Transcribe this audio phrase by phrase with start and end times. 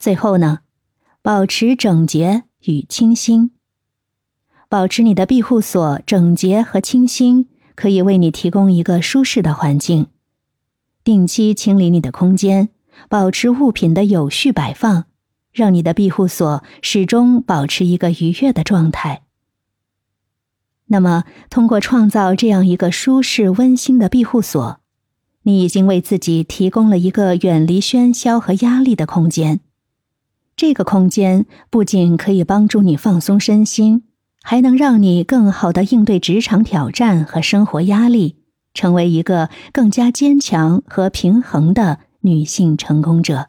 [0.00, 0.60] 最后呢，
[1.20, 3.50] 保持整洁与清新。
[4.66, 10.06] 保持你的庇护所整洁和清新，可以为你提供一个舒适的环境。
[11.04, 12.70] 定期清理你的空间，
[13.10, 15.04] 保持物品的有序摆放，
[15.52, 19.24] 让你的庇护所始终保持一个愉悦的状态。
[20.86, 24.80] 那么，通过创造这样一个舒适温馨的庇护所，
[25.42, 29.60] 你已经为自己提供了一个远离喧嚣和压力的空间。
[30.60, 34.02] 这个空间不仅可以帮助你放松身心。
[34.42, 38.36] 还能让你更好的应对职场挑战和生活压力，
[38.74, 43.48] 成为一个更加坚强和平衡的女性成功者。